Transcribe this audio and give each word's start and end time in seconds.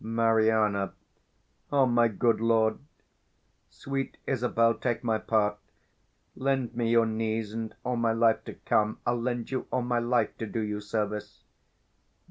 Mari. 0.03 0.51
O 0.51 1.85
my 1.85 2.07
good 2.07 2.41
lord! 2.41 2.79
Sweet 3.69 4.17
Isabel, 4.25 4.73
take 4.73 5.03
my 5.03 5.19
part; 5.19 5.59
Lend 6.35 6.73
me 6.75 6.89
your 6.89 7.05
knees, 7.05 7.53
and 7.53 7.75
all 7.83 7.97
my 7.97 8.11
life 8.11 8.43
to 8.45 8.55
come 8.55 8.99
I'll 9.05 9.21
lend 9.21 9.51
you 9.51 9.67
all 9.69 9.83
my 9.83 9.99
life 9.99 10.35
to 10.39 10.47
do 10.47 10.61
you 10.61 10.79
service. 10.81 11.43